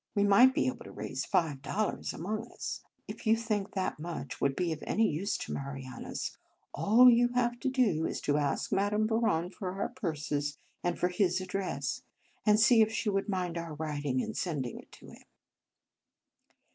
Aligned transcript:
We 0.15 0.23
might 0.23 0.55
be 0.55 0.65
able 0.65 0.83
to 0.85 0.91
raise 0.91 1.27
five 1.27 1.61
dol 1.61 1.89
lars 1.89 2.11
amongst 2.11 2.51
us. 2.53 2.81
If 3.07 3.27
you 3.27 3.37
think 3.37 3.75
that 3.75 3.99
much 3.99 4.41
would 4.41 4.55
be 4.55 4.71
of 4.71 4.81
any 4.87 5.07
use 5.07 5.37
to 5.37 5.53
Mari 5.53 5.85
anus, 5.95 6.39
all 6.73 7.07
you 7.07 7.27
have 7.35 7.59
to 7.59 7.69
do 7.69 8.07
is 8.07 8.19
to 8.21 8.37
ask 8.39 8.71
Madame 8.71 9.05
Bouron 9.05 9.51
for 9.51 9.79
our 9.79 9.89
purses, 9.89 10.57
and 10.83 10.97
for 10.97 11.09
his 11.09 11.39
address, 11.39 12.01
and 12.47 12.59
see 12.59 12.81
if 12.81 12.91
she 12.91 13.11
would 13.11 13.29
mind 13.29 13.59
our 13.59 13.75
writing 13.75 14.23
and 14.23 14.35
sending 14.35 14.79
it 14.79 14.91
to 14.93 15.09
him." 15.11 15.23